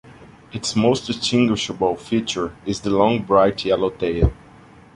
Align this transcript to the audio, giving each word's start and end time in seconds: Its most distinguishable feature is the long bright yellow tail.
Its 0.51 0.75
most 0.75 1.05
distinguishable 1.05 1.95
feature 1.95 2.55
is 2.65 2.81
the 2.81 2.89
long 2.89 3.21
bright 3.21 3.63
yellow 3.63 3.91
tail. 3.91 4.33